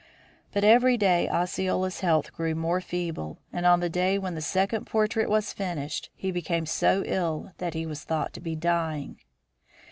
[0.51, 4.85] But every day Osceola's health grew more feeble and, on the day when the second
[4.87, 9.19] portrait was finished, he became so ill that he was thought to be dying.